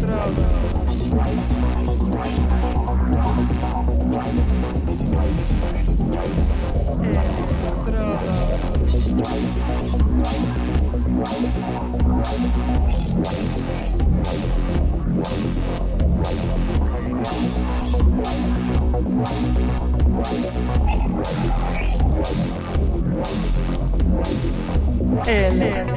Правда. 0.00 0.64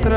Hello, 0.08 0.16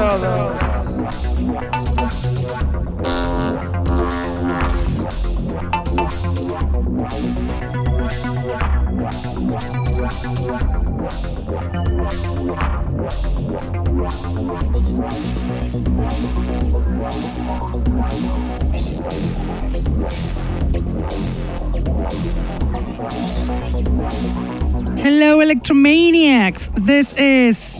electromaniacs. 25.40 26.70
This 26.76 27.18
is. 27.18 27.79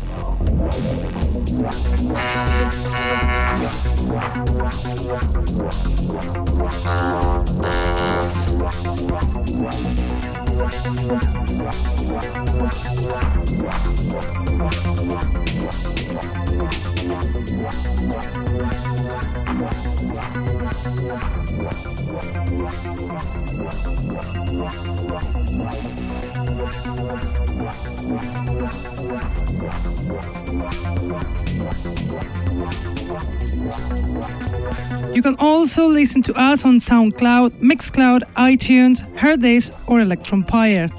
Listen 36.01 36.23
to 36.23 36.33
us 36.33 36.65
on 36.65 36.79
SoundCloud, 36.79 37.51
Mixcloud, 37.61 38.23
iTunes, 38.33 39.01
Hearthis, 39.19 39.69
or 39.87 39.99
Electronpire. 39.99 40.89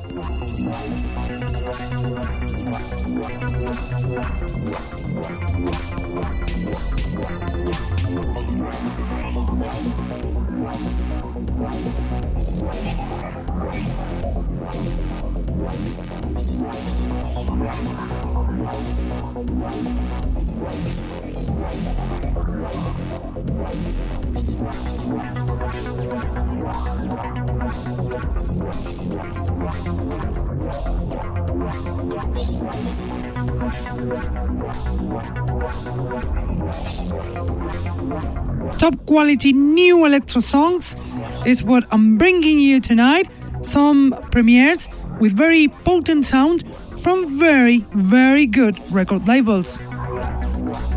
Quality 39.13 39.53
new 39.53 40.07
electro 40.07 40.41
songs 40.41 40.97
is 41.45 41.63
what 41.63 41.85
I'm 41.91 42.17
bringing 42.17 42.59
you 42.59 42.81
tonight. 42.81 43.29
Some 43.61 44.17
premieres 44.31 44.89
with 45.21 45.37
very 45.37 45.69
potent 45.69 46.25
sound 46.25 46.75
from 46.75 47.39
very, 47.39 47.85
very 47.93 48.47
good 48.47 48.75
record 48.91 49.29
labels. 49.29 49.79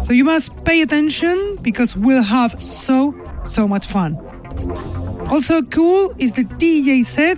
So 0.02 0.14
you 0.14 0.24
must 0.24 0.56
pay 0.64 0.82
attention 0.82 1.58
because 1.62 1.98
we'll 1.98 2.24
have 2.24 2.58
so, 2.58 3.14
so 3.44 3.68
much 3.68 3.86
fun. 3.88 4.16
Also 5.30 5.62
cool 5.64 6.16
is 6.18 6.32
the 6.32 6.46
DJ 6.46 7.06
set, 7.06 7.38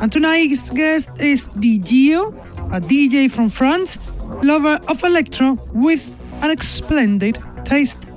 and 0.00 0.12
tonight's 0.12 0.70
guest 0.70 1.18
is 1.18 1.48
DiiGiiO, 1.48 2.72
a 2.72 2.80
DJ 2.80 3.28
from 3.28 3.48
France, 3.48 3.98
lover 4.44 4.78
of 4.86 5.02
electro 5.02 5.58
with 5.74 6.08
an 6.44 6.56
splendid 6.60 7.42
taste. 7.64 8.11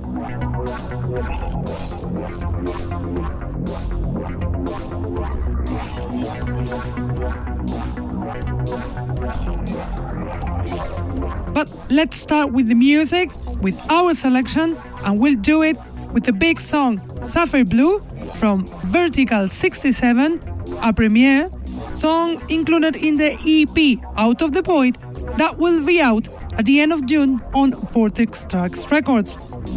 Let's 11.88 12.16
start 12.16 12.52
with 12.52 12.66
the 12.66 12.74
music, 12.74 13.30
with 13.60 13.80
our 13.88 14.12
selection, 14.12 14.76
and 15.04 15.20
we'll 15.20 15.36
do 15.36 15.62
it 15.62 15.76
with 16.12 16.24
the 16.24 16.32
big 16.32 16.58
song 16.58 17.00
Sapphire 17.22 17.64
Blue 17.64 18.00
from 18.34 18.66
Vertical 18.86 19.48
67, 19.48 20.40
a 20.82 20.92
premiere 20.92 21.48
song 21.92 22.42
included 22.48 22.96
in 22.96 23.14
the 23.14 23.34
EP 23.46 24.04
Out 24.16 24.42
of 24.42 24.52
the 24.52 24.62
Void 24.62 24.98
that 25.38 25.58
will 25.58 25.84
be 25.84 26.00
out 26.00 26.28
at 26.58 26.64
the 26.64 26.80
end 26.80 26.92
of 26.92 27.06
June 27.06 27.40
on 27.54 27.70
Vortex 27.70 28.46
Tracks 28.46 28.90
Records. 28.90 29.36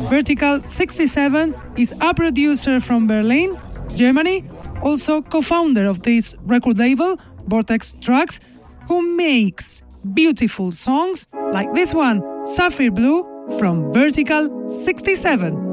Vertical 0.10 0.64
67 0.64 1.56
is 1.78 1.94
a 2.02 2.14
producer 2.16 2.80
from 2.80 3.06
Berlin, 3.06 3.60
Germany, 3.96 4.50
also 4.82 5.22
co 5.22 5.44
founder 5.44 5.86
of 5.86 6.02
this 6.02 6.36
record 6.42 6.80
label, 6.80 7.20
Vortex 7.46 7.92
Tracks, 7.92 8.40
who 8.88 9.16
makes 9.16 9.84
beautiful 10.14 10.72
songs 10.72 11.28
like 11.54 11.74
this 11.74 11.94
one, 11.94 12.22
Sapphire 12.46 12.92
Blue 12.92 13.26
from 13.58 13.92
Vertical 13.92 14.68
67. 14.68 15.69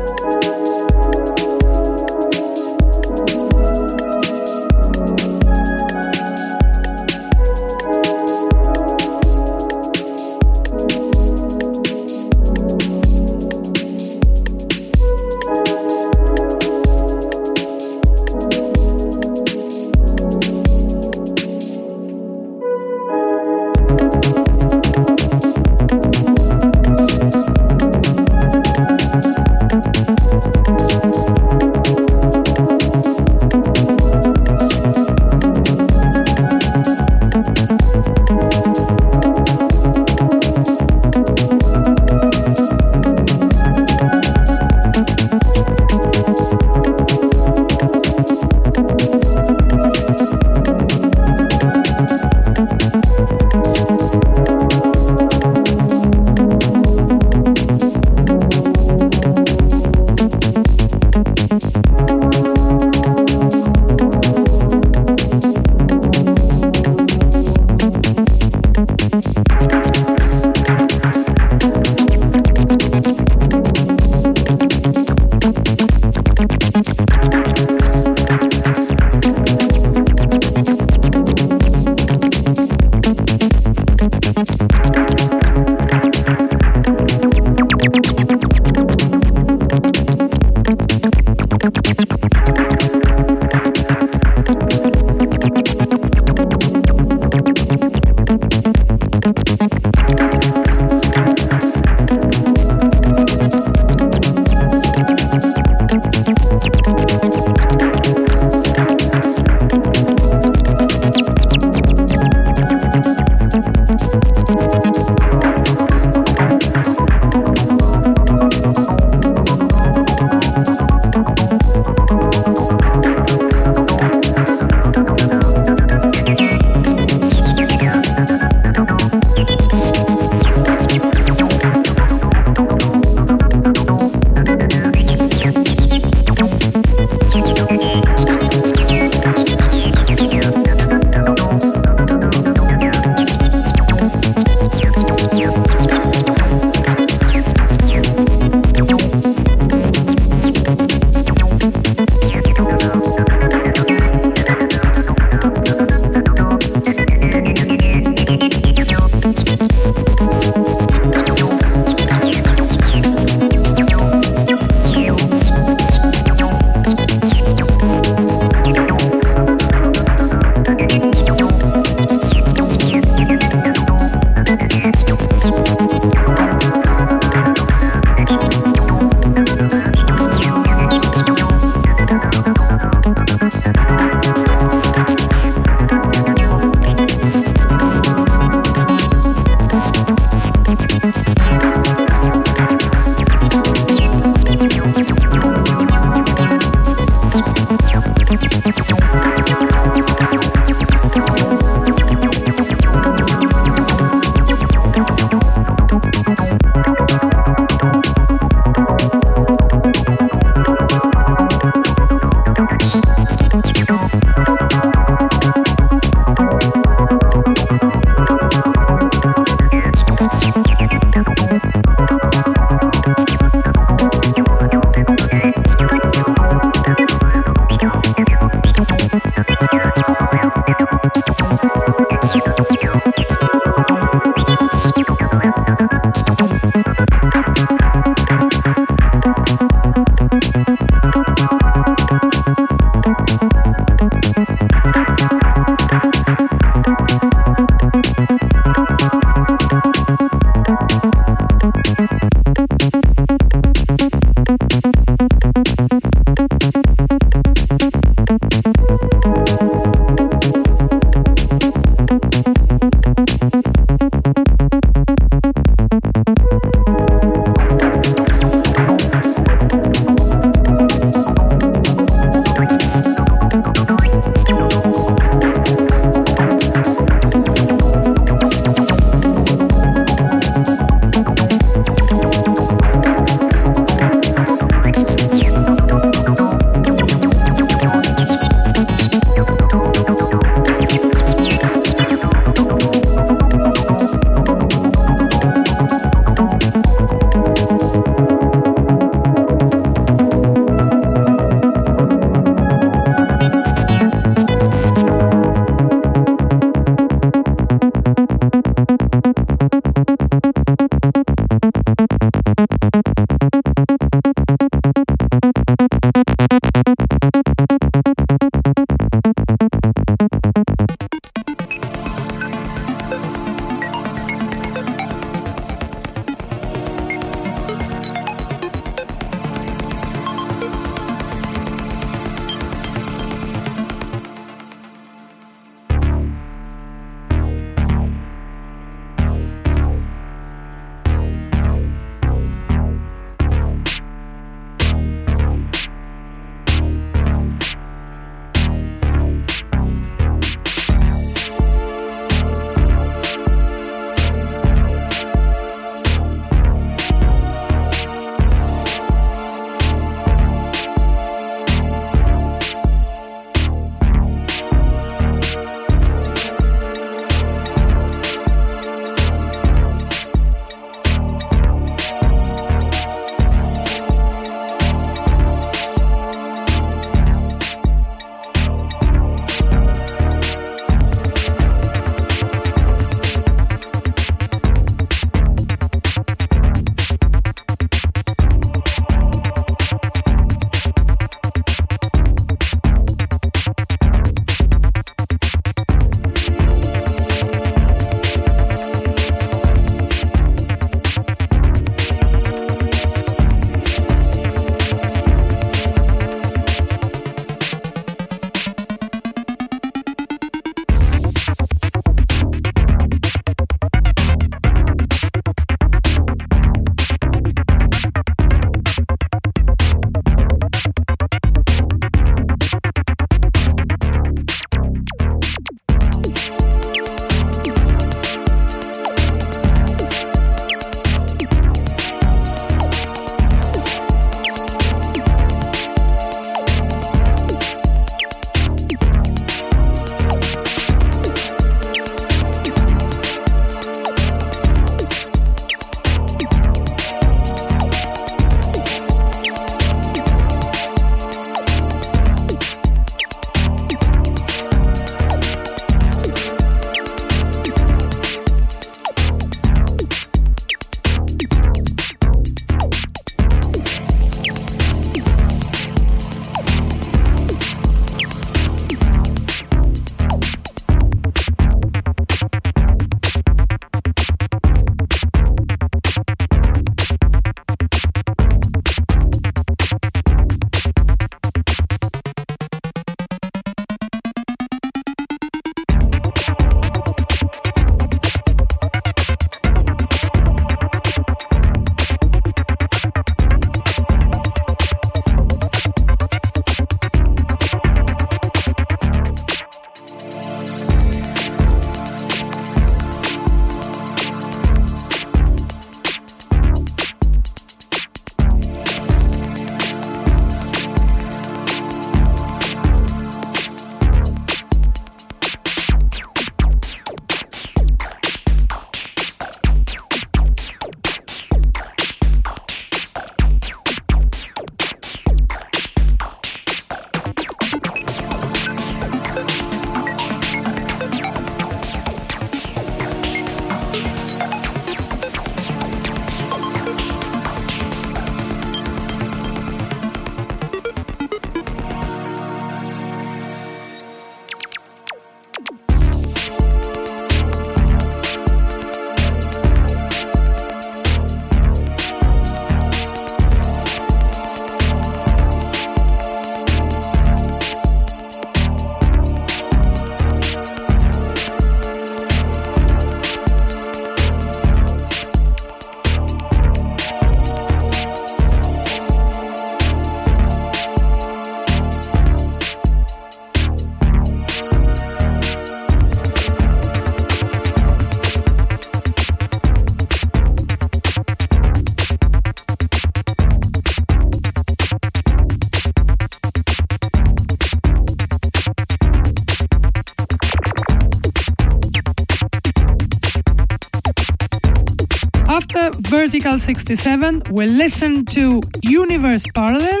Vertical 596.32 596.58
67, 596.58 597.42
we 597.50 597.66
listen 597.66 598.24
to 598.24 598.62
Universe 598.80 599.44
Parallel 599.54 600.00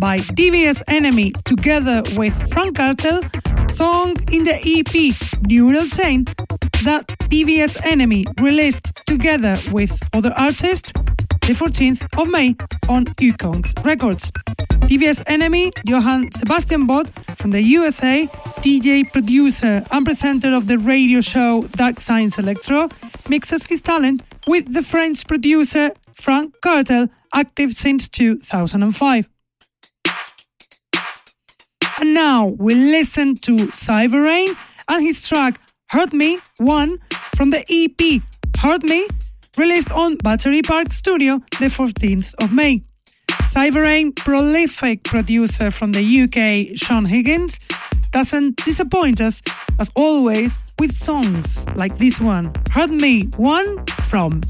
by 0.00 0.16
Devious 0.32 0.82
Enemy 0.88 1.32
together 1.44 2.02
with 2.16 2.32
Franck 2.50 2.78
Kartell, 2.78 3.20
song 3.70 4.16
in 4.32 4.44
the 4.44 4.54
EP 4.54 5.14
Neural 5.46 5.86
Chain 5.88 6.24
that 6.84 7.04
Devious 7.28 7.76
Enemy 7.84 8.24
released 8.40 9.06
together 9.06 9.58
with 9.70 9.92
other 10.14 10.32
artists 10.34 10.92
the 11.42 11.52
14th 11.52 12.08
of 12.18 12.30
May 12.30 12.56
on 12.88 13.04
Ukongs 13.20 13.84
Records. 13.84 14.32
Devious 14.86 15.22
Enemy, 15.26 15.72
Johann 15.84 16.32
Sebastian 16.32 16.86
Bott 16.86 17.10
from 17.36 17.50
the 17.50 17.60
USA, 17.60 18.26
DJ, 18.62 19.12
producer, 19.12 19.84
and 19.90 20.06
presenter 20.06 20.54
of 20.54 20.68
the 20.68 20.78
radio 20.78 21.20
show 21.20 21.64
Dark 21.72 22.00
Science 22.00 22.38
Electro, 22.38 22.88
mixes 23.28 23.66
his 23.66 23.82
talent 23.82 24.22
with 24.46 24.72
the 24.72 24.82
French 24.82 25.26
producer 25.26 25.92
Franck 26.14 26.54
Kartell, 26.64 27.10
active 27.34 27.72
since 27.72 28.08
2005. 28.08 29.28
And 31.98 32.14
now 32.14 32.46
we 32.58 32.74
listen 32.74 33.36
to 33.36 33.56
Cybereign 33.68 34.56
and 34.88 35.02
his 35.02 35.26
track 35.26 35.60
Hurt 35.90 36.12
Me 36.12 36.38
1 36.58 36.98
from 37.34 37.50
the 37.50 37.64
EP 37.70 38.22
Hurt 38.58 38.82
Me, 38.82 39.06
released 39.56 39.90
on 39.92 40.16
Battery 40.16 40.62
Park 40.62 40.92
Studio 40.92 41.40
the 41.58 41.66
14th 41.66 42.34
of 42.42 42.52
May. 42.52 42.82
Cybereign, 43.48 44.14
prolific 44.14 45.04
producer 45.04 45.70
from 45.70 45.92
the 45.92 46.02
UK, 46.02 46.76
Sean 46.76 47.04
Higgins, 47.04 47.58
doesn't 48.10 48.56
disappoint 48.64 49.20
us, 49.20 49.42
as 49.78 49.90
always, 49.94 50.58
with 50.78 50.92
songs 50.92 51.66
like 51.76 51.96
this 51.98 52.20
one, 52.20 52.52
Hurt 52.70 52.90
Me 52.90 53.24
1 53.36 53.86
from 54.08 54.42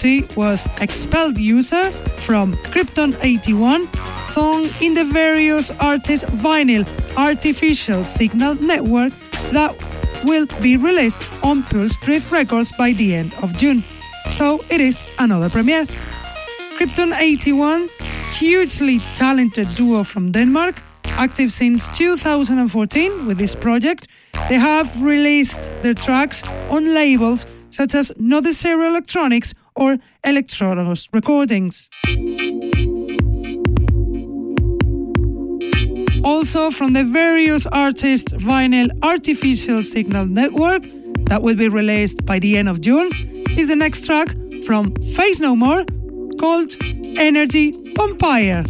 Cybereign. 0.00 0.36
was 0.36 0.66
Expelled 0.80 1.38
User 1.38 1.90
from 2.24 2.52
Krypton 2.72 3.14
81, 3.22 3.86
song 4.26 4.66
in 4.80 4.94
the 4.94 5.04
various 5.04 5.70
artist 5.78 6.24
vinyl 6.26 6.86
Artificial 7.16 8.04
Signal 8.04 8.54
Network 8.54 9.12
that 9.52 9.74
will 10.24 10.46
be 10.62 10.76
released 10.76 11.18
on 11.42 11.62
Pulse 11.64 11.94
Street 11.94 12.30
Records 12.30 12.72
by 12.78 12.92
the 12.92 13.14
end 13.14 13.34
of 13.42 13.52
June. 13.58 13.82
So 14.30 14.64
it 14.70 14.80
is 14.80 15.02
another 15.18 15.50
premiere. 15.50 15.86
Krypton 16.78 17.14
81, 17.18 17.88
hugely 18.38 19.00
talented 19.14 19.68
duo 19.76 20.04
from 20.04 20.32
Denmark, 20.32 20.82
active 21.04 21.52
since 21.52 21.88
2014 21.88 23.26
with 23.26 23.38
this 23.38 23.54
project. 23.54 24.08
They 24.48 24.56
have 24.58 25.02
released 25.02 25.70
their 25.82 25.94
tracks 25.94 26.42
on 26.70 26.94
labels 26.94 27.44
such 27.70 27.94
as 27.94 28.12
Not 28.18 28.44
Zero 28.44 28.88
Electronics 28.88 29.54
or 29.80 29.96
Elektrodos 30.22 31.08
recordings. 31.12 31.88
Also 36.22 36.70
from 36.70 36.92
the 36.92 37.02
various 37.02 37.66
artists 37.66 38.32
vinyl 38.34 38.90
Artificial 39.02 39.82
Signal 39.82 40.26
Network 40.26 40.84
that 41.24 41.42
will 41.42 41.56
be 41.56 41.68
released 41.68 42.24
by 42.26 42.38
the 42.38 42.58
end 42.58 42.68
of 42.68 42.80
June 42.80 43.10
is 43.58 43.68
the 43.68 43.76
next 43.76 44.04
track 44.04 44.28
from 44.66 44.94
Phase 45.16 45.40
No 45.40 45.56
More 45.56 45.84
called 46.38 46.70
Energy 47.16 47.72
Vampire. 47.96 48.62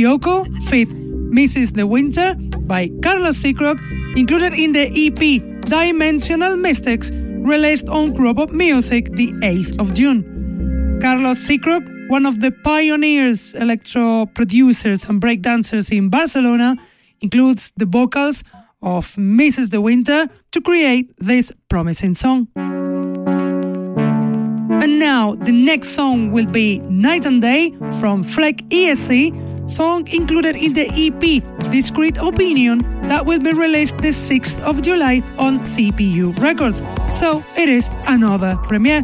Kyoko 0.00 0.48
Fit 0.62 0.88
Mrs. 0.88 1.74
De 1.74 1.86
Winter 1.86 2.34
by 2.60 2.88
Carlos 3.02 3.36
Sicrock, 3.36 3.78
included 4.16 4.54
in 4.54 4.72
the 4.72 4.88
EP 4.88 5.42
Dimensional 5.66 6.56
Mystics, 6.56 7.10
released 7.12 7.86
on 7.86 8.14
Robot 8.14 8.50
Music 8.50 9.12
the 9.12 9.30
8th 9.42 9.78
of 9.78 9.92
June. 9.92 10.98
Carlos 11.02 11.36
Sicrock, 11.46 11.84
one 12.08 12.24
of 12.24 12.40
the 12.40 12.50
pioneers, 12.50 13.52
electro 13.52 14.24
producers, 14.24 15.04
and 15.04 15.20
breakdancers 15.20 15.94
in 15.94 16.08
Barcelona, 16.08 16.76
includes 17.20 17.70
the 17.76 17.84
vocals 17.84 18.42
of 18.80 19.14
Mrs. 19.16 19.68
De 19.68 19.82
Winter 19.82 20.30
to 20.52 20.62
create 20.62 21.12
this 21.18 21.52
promising 21.68 22.14
song. 22.14 22.48
And 24.82 24.98
now 24.98 25.34
the 25.34 25.52
next 25.52 25.90
song 25.90 26.32
will 26.32 26.46
be 26.46 26.78
Night 26.88 27.26
and 27.26 27.42
Day 27.42 27.74
from 28.00 28.22
Fleck 28.22 28.56
ESC, 28.70 29.49
song 29.70 30.08
included 30.08 30.56
in 30.56 30.72
the 30.72 30.86
EP 30.90 31.70
Discreet 31.70 32.16
Opinion 32.18 32.78
that 33.08 33.24
will 33.24 33.38
be 33.38 33.52
released 33.52 33.96
the 33.98 34.08
6th 34.08 34.60
of 34.60 34.82
July 34.82 35.22
on 35.38 35.60
CPU 35.60 36.36
Records. 36.38 36.82
So 37.16 37.44
it 37.56 37.68
is 37.68 37.88
another 38.08 38.56
premiere. 38.64 39.02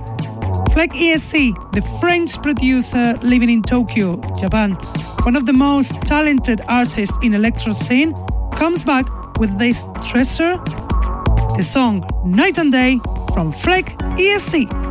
Fleck 0.73 0.91
ESC, 0.91 1.73
the 1.73 1.81
French 2.01 2.43
producer 2.43 3.14
living 3.23 3.49
in 3.49 3.62
Tokyo, 3.62 4.21
Japan, 4.39 4.73
one 5.23 5.37
of 5.37 5.47
the 5.47 5.53
most 5.53 5.93
talented 6.03 6.61
artists 6.69 7.17
in 7.23 7.35
electro 7.35 7.73
scene, 7.73 8.12
comes 8.53 8.83
back 8.83 9.07
with 9.39 9.57
this 9.59 9.87
treasure, 10.03 10.57
the 11.57 11.62
song 11.62 12.05
Night 12.25 12.59
and 12.59 12.73
Day 12.73 12.99
from 13.33 13.53
Fleck 13.53 13.87
ESC. 14.19 14.86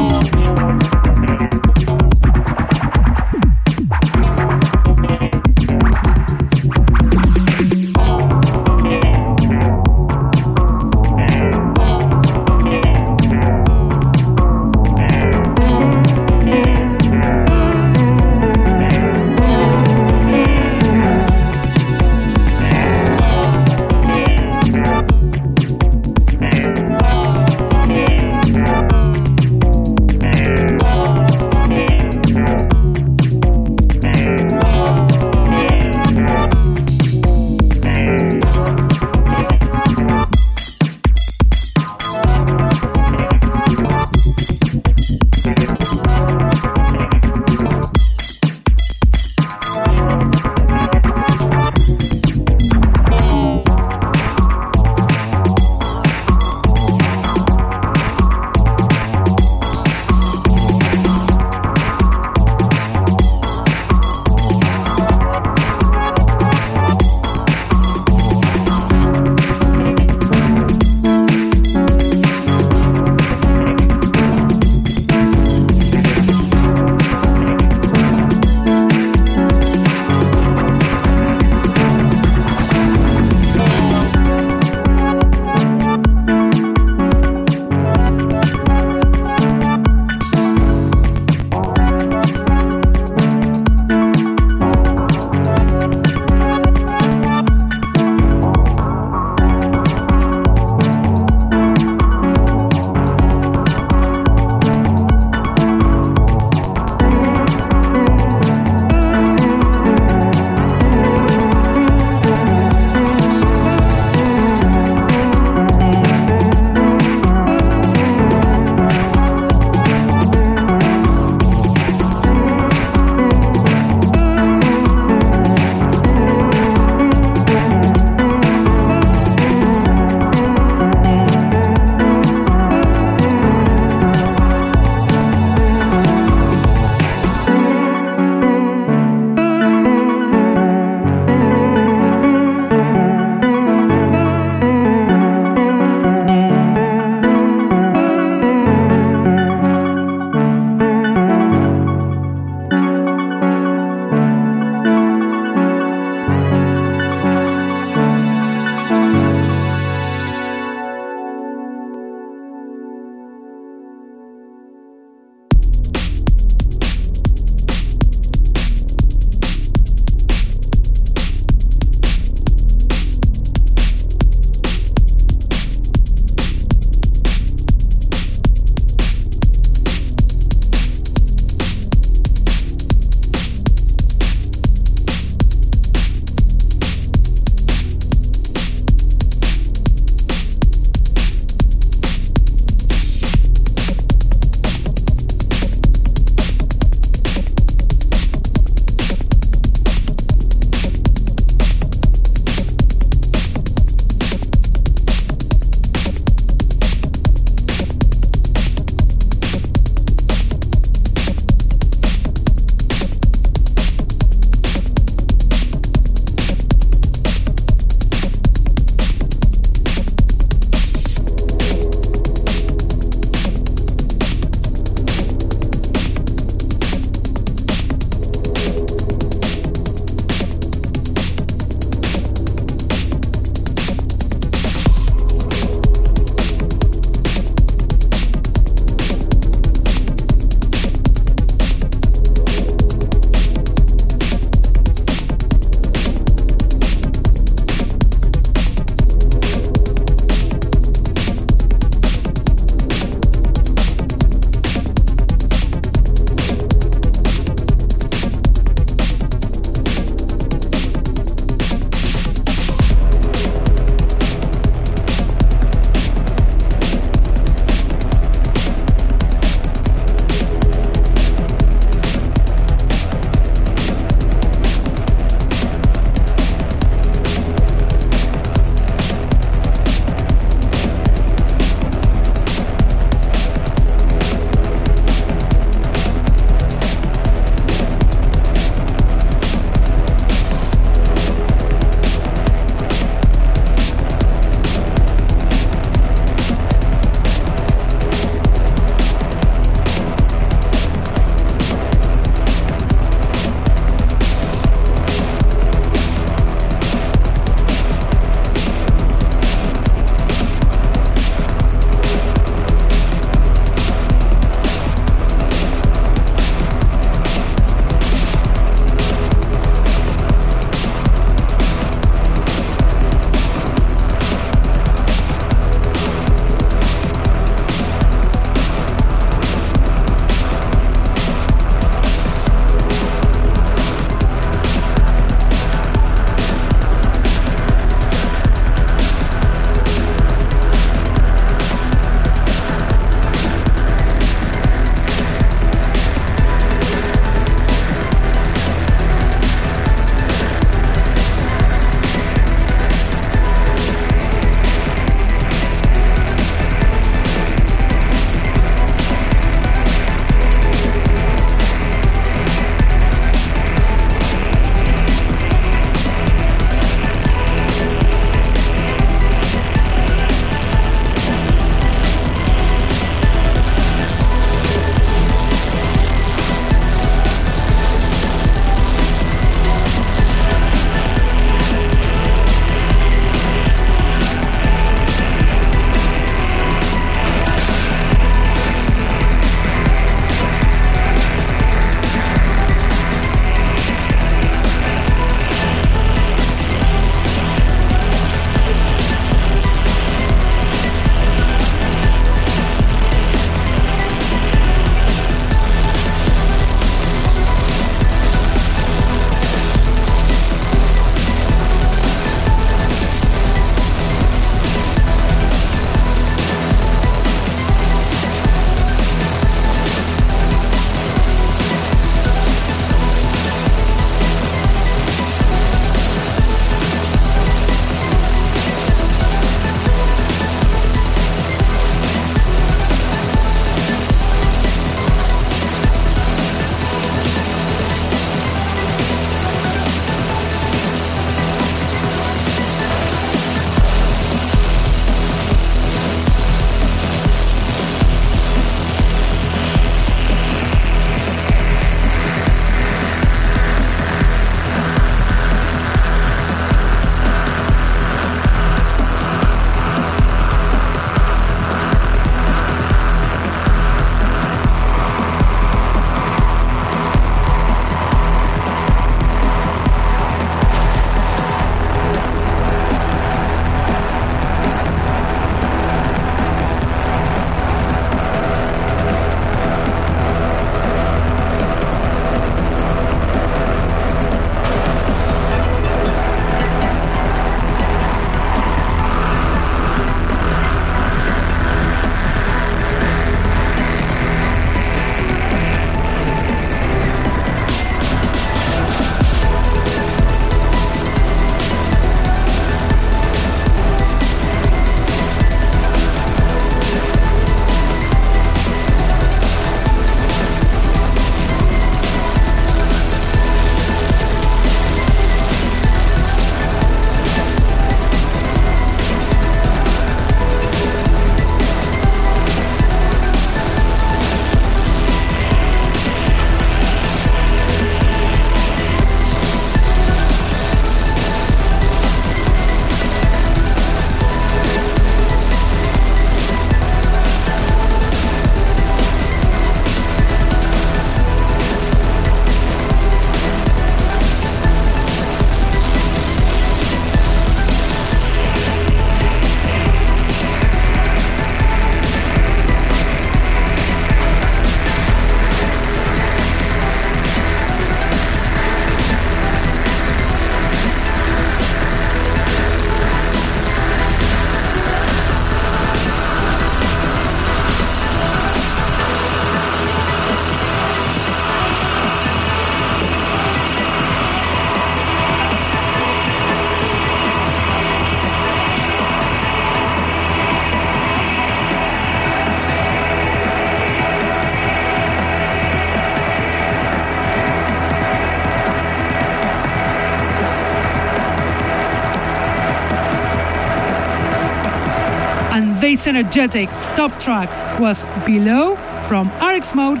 This 595.98 596.06
energetic 596.06 596.68
top 596.94 597.18
track 597.18 597.50
was 597.80 598.04
Below 598.24 598.76
from 599.08 599.32
RX 599.42 599.74
Mode, 599.74 600.00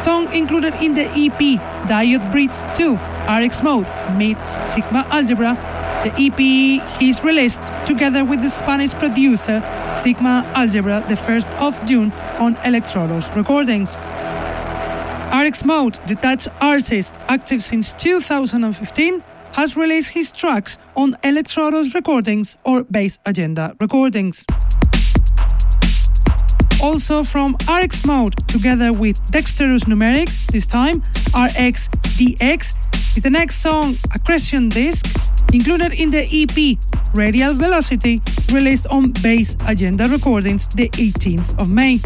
song 0.00 0.32
included 0.32 0.72
in 0.76 0.94
the 0.94 1.04
EP 1.04 1.60
Diode 1.86 2.32
Breeds 2.32 2.64
2 2.76 2.94
RX 3.28 3.62
Mode 3.62 3.86
meets 4.16 4.52
Sigma 4.66 5.06
Algebra. 5.10 5.52
The 6.02 6.12
EP 6.16 6.98
he's 6.98 7.22
released 7.22 7.60
together 7.84 8.24
with 8.24 8.40
the 8.40 8.48
Spanish 8.48 8.94
producer 8.94 9.60
Sigma 9.94 10.50
Algebra 10.54 11.04
the 11.08 11.14
1st 11.14 11.52
of 11.60 11.78
June 11.84 12.10
on 12.38 12.56
Elektrodos 12.64 13.28
Recordings. 13.36 13.98
RX 15.30 15.62
Mode, 15.66 15.98
the 16.06 16.14
Dutch 16.14 16.48
artist 16.62 17.18
active 17.28 17.62
since 17.62 17.92
2015, 17.92 19.22
has 19.52 19.76
released 19.76 20.12
his 20.12 20.32
tracks 20.32 20.78
on 20.96 21.12
Elektrodos 21.22 21.92
Recordings 21.92 22.56
or 22.64 22.82
Bass 22.84 23.18
Agenda 23.26 23.76
Recordings. 23.78 24.46
Also 26.84 27.24
from 27.24 27.56
RX 27.66 28.04
Mode, 28.04 28.46
together 28.46 28.92
with 28.92 29.18
Dexterous 29.30 29.84
Numerics, 29.84 30.44
this 30.48 30.66
time 30.66 30.98
RX 31.34 31.88
DX, 32.18 32.76
is 33.16 33.22
the 33.22 33.30
next 33.30 33.62
song, 33.62 33.94
Accretion 34.14 34.68
Disk, 34.68 35.06
included 35.54 35.92
in 35.92 36.10
the 36.10 36.28
EP 36.30 36.76
Radial 37.14 37.54
Velocity, 37.54 38.20
released 38.52 38.86
on 38.88 39.12
Bass 39.22 39.56
Agenda 39.66 40.06
Recordings 40.10 40.68
the 40.68 40.90
18th 40.90 41.58
of 41.58 41.70
May. 41.70 41.96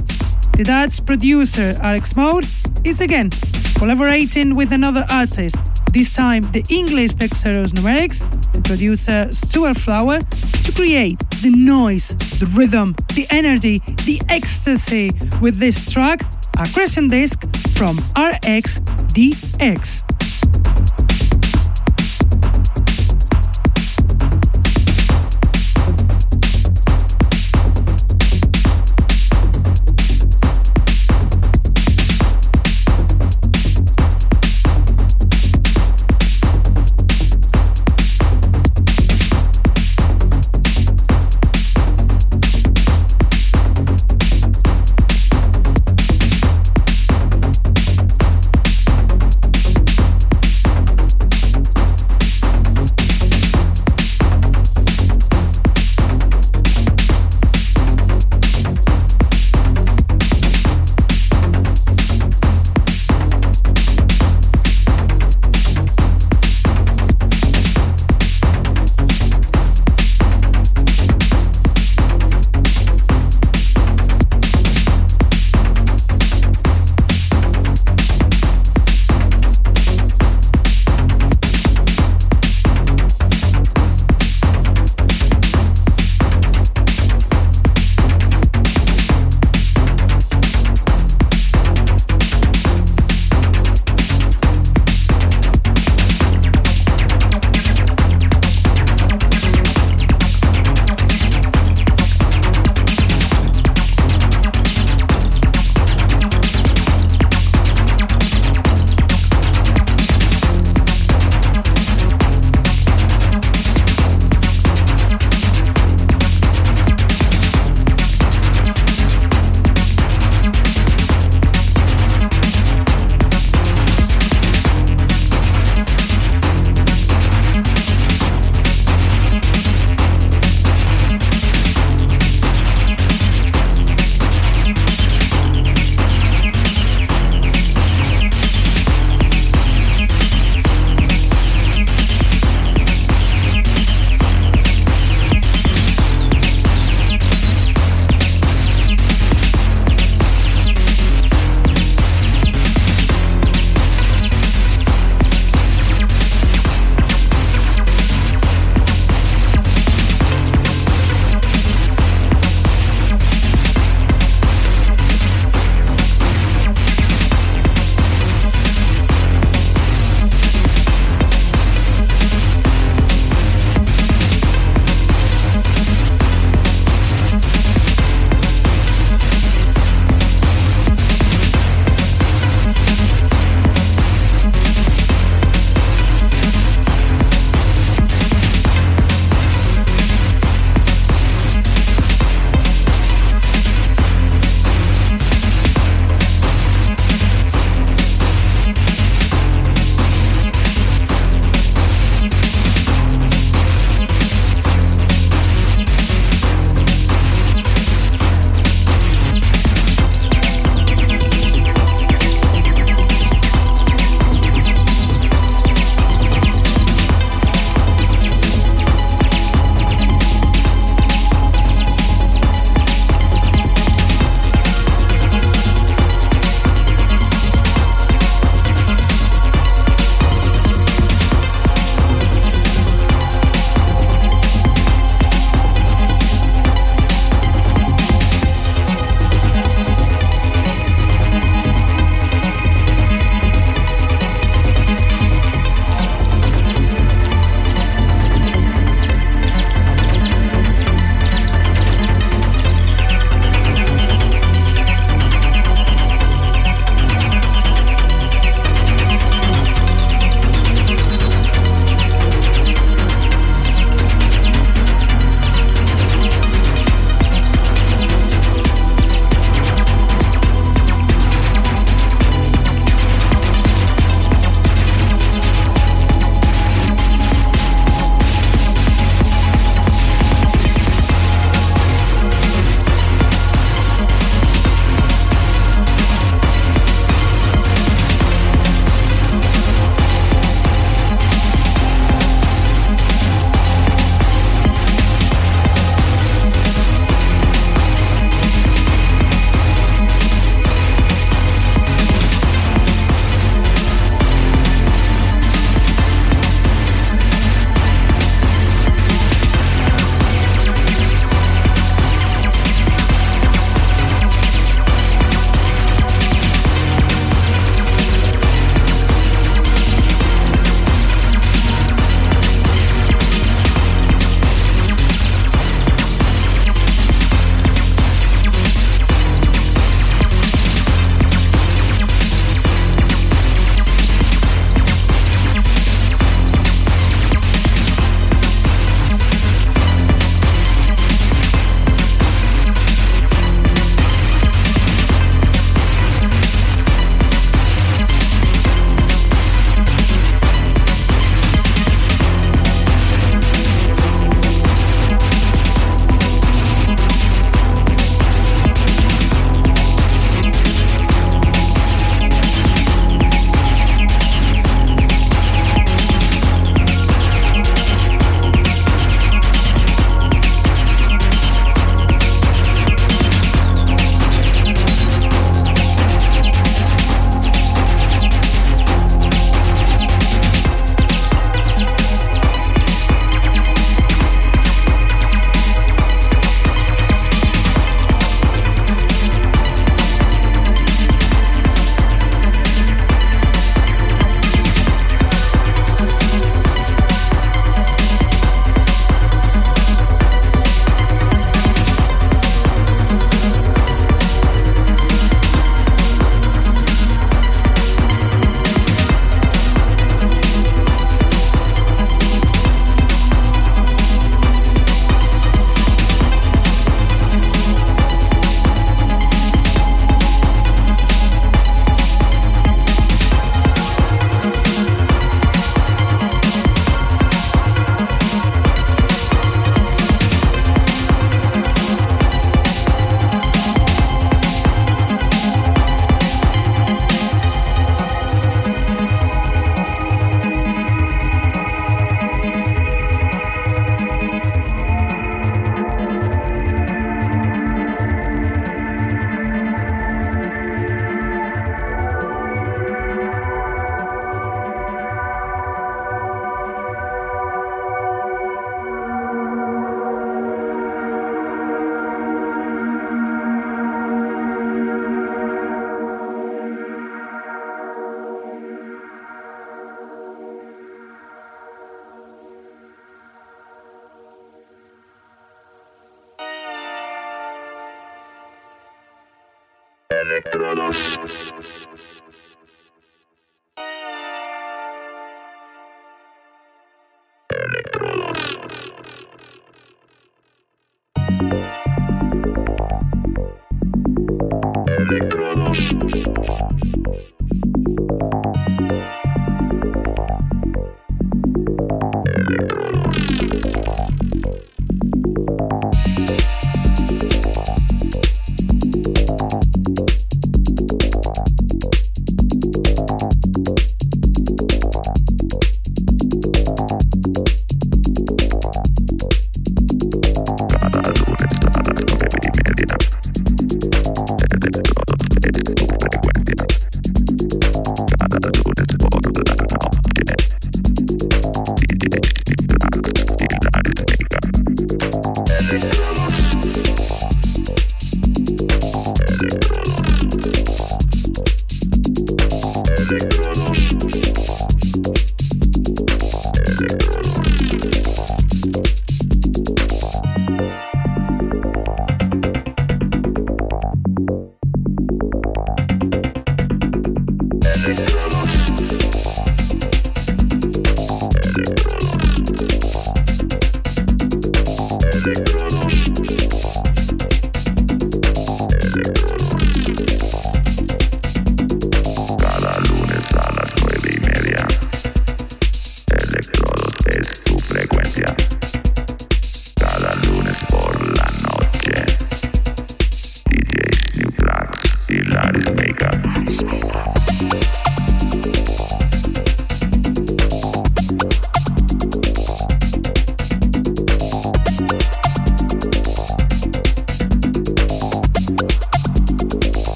The 0.56 0.62
Dutch 0.62 1.04
producer 1.04 1.74
RX 1.84 2.14
Mode 2.14 2.46
is 2.84 3.00
again 3.00 3.30
collaborating 3.76 4.54
with 4.54 4.70
another 4.70 5.04
artist, 5.10 5.56
this 5.92 6.12
time 6.12 6.42
the 6.52 6.64
English 6.68 7.14
Dexterous 7.14 7.72
Numerics, 7.72 8.20
the 8.52 8.60
producer 8.60 9.28
Stuart 9.32 9.76
Flower, 9.76 10.18
to 10.18 10.72
create 10.72 11.18
the 11.42 11.50
noise, 11.50 12.08
the 12.40 12.46
rhythm, 12.54 12.94
the 13.14 13.26
energy, 13.30 13.78
the 14.04 14.20
ecstasy 14.28 15.10
with 15.40 15.56
this 15.56 15.90
track, 15.90 16.22
Accretion 16.58 17.08
Disk 17.08 17.38
from 17.76 17.96
RX 18.16 18.80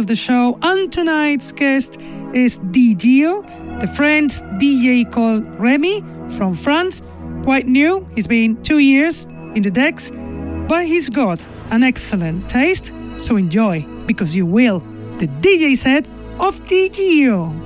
of 0.00 0.06
the 0.06 0.16
show, 0.16 0.58
and 0.62 0.90
tonight's 0.90 1.52
guest 1.52 2.00
is 2.32 2.58
DiiGiiO, 2.58 3.80
the 3.80 3.86
French 3.86 4.32
DJ 4.58 5.04
called 5.04 5.44
Remy 5.60 6.02
from 6.36 6.54
France. 6.54 7.02
Quite 7.44 7.66
new, 7.66 8.08
he's 8.14 8.26
been 8.26 8.60
two 8.62 8.78
years 8.78 9.24
in 9.54 9.62
the 9.62 9.70
decks, 9.70 10.10
but 10.68 10.86
he's 10.86 11.10
got 11.10 11.44
an 11.70 11.82
excellent 11.82 12.48
taste, 12.48 12.92
so 13.18 13.36
enjoy, 13.36 13.82
because 14.06 14.34
you 14.34 14.46
will, 14.46 14.80
the 15.18 15.28
DJ 15.42 15.76
set 15.76 16.06
of 16.38 16.58
DiiGiiO. 16.64 17.59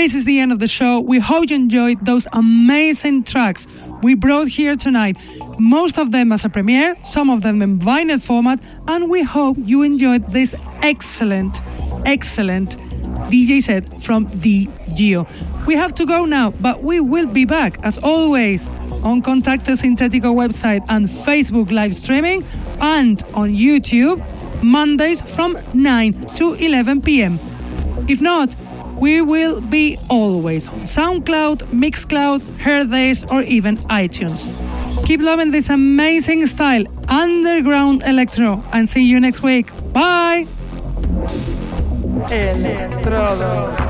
This 0.00 0.14
is 0.14 0.24
the 0.24 0.38
end 0.38 0.50
of 0.50 0.60
the 0.60 0.66
show. 0.66 0.98
We 0.98 1.18
hope 1.18 1.50
you 1.50 1.56
enjoyed 1.56 2.06
those 2.06 2.26
amazing 2.32 3.24
tracks 3.24 3.66
we 4.02 4.14
brought 4.14 4.48
here 4.48 4.74
tonight. 4.74 5.18
Most 5.58 5.98
of 5.98 6.10
them 6.10 6.32
as 6.32 6.42
a 6.42 6.48
premiere, 6.48 6.96
some 7.02 7.28
of 7.28 7.42
them 7.42 7.60
in 7.60 7.78
vinyl 7.78 8.18
format, 8.18 8.60
and 8.88 9.10
we 9.10 9.22
hope 9.22 9.58
you 9.58 9.82
enjoyed 9.82 10.26
this 10.30 10.54
excellent, 10.80 11.60
excellent 12.06 12.78
DJ 13.28 13.62
set 13.62 14.02
from 14.02 14.26
the 14.40 14.70
Geo. 14.94 15.26
We 15.66 15.74
have 15.74 15.94
to 15.96 16.06
go 16.06 16.24
now, 16.24 16.52
but 16.52 16.82
we 16.82 17.00
will 17.00 17.26
be 17.26 17.44
back 17.44 17.78
as 17.82 17.98
always 17.98 18.70
on 19.04 19.20
Contacto 19.20 19.76
Sintetico 19.76 20.32
website 20.34 20.82
and 20.88 21.08
Facebook 21.10 21.70
live 21.70 21.94
streaming 21.94 22.42
and 22.80 23.22
on 23.34 23.50
YouTube 23.50 24.18
Mondays 24.62 25.20
from 25.20 25.58
9 25.74 26.24
to 26.36 26.54
11 26.54 27.02
p.m. 27.02 27.38
If 28.08 28.22
not, 28.22 28.56
we 29.00 29.22
will 29.22 29.60
be 29.60 29.98
always 30.08 30.68
on 30.68 30.80
SoundCloud, 30.80 31.64
Mixcloud, 31.72 32.40
Hearthis, 32.62 33.24
or 33.32 33.42
even 33.42 33.78
iTunes. 33.88 34.46
Keep 35.06 35.22
loving 35.22 35.50
this 35.50 35.70
amazing 35.70 36.46
style, 36.46 36.84
underground 37.08 38.02
electro, 38.02 38.62
and 38.72 38.88
see 38.88 39.02
you 39.02 39.18
next 39.18 39.42
week. 39.42 39.70
Bye! 39.92 40.46
Elektrodos. 42.28 43.80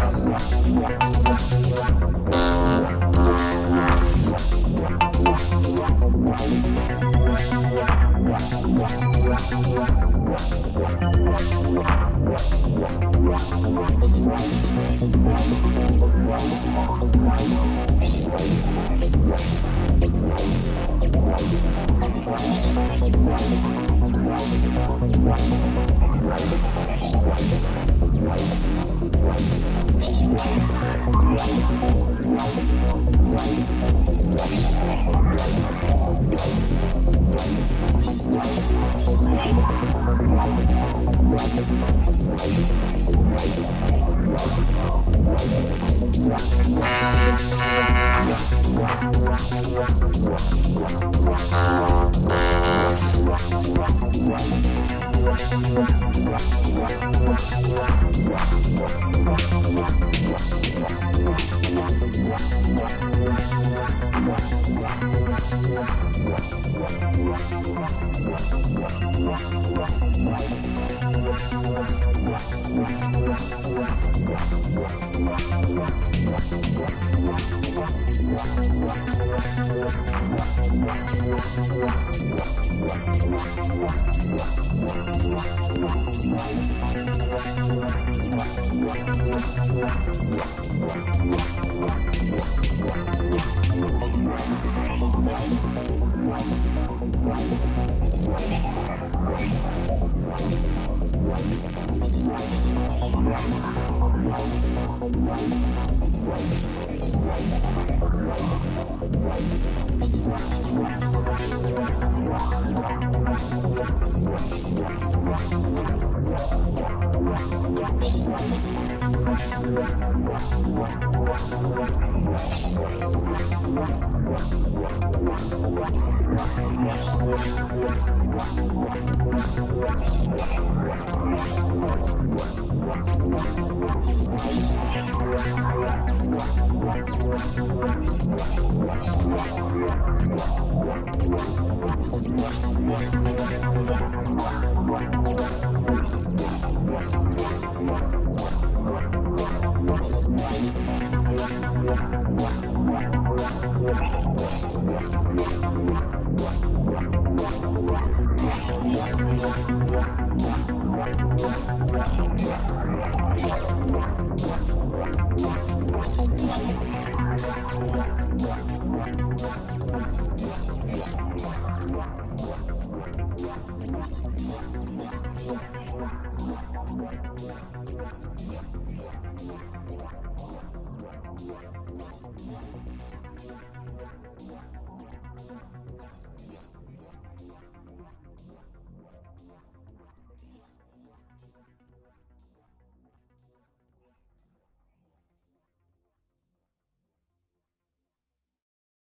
Thank 59.73 60.10